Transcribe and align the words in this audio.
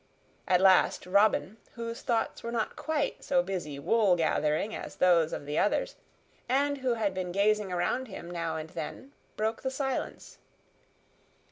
At 0.47 0.61
last, 0.61 1.05
Robin, 1.05 1.57
whose 1.75 2.01
thoughts 2.01 2.41
were 2.41 2.51
not 2.51 2.75
quite 2.75 3.23
so 3.23 3.43
busy 3.43 3.77
wool 3.77 4.15
gathering 4.15 4.73
as 4.73 4.95
those 4.95 5.31
of 5.31 5.45
the 5.45 5.59
others, 5.59 5.95
and 6.49 6.79
who 6.79 6.95
had 6.95 7.13
been 7.13 7.31
gazing 7.31 7.71
around 7.71 8.07
him 8.07 8.27
now 8.31 8.55
and 8.55 8.71
then, 8.71 9.11
broke 9.37 9.61
the 9.61 9.69
silence. 9.69 10.39